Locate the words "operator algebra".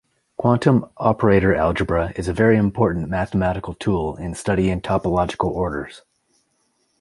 0.97-2.11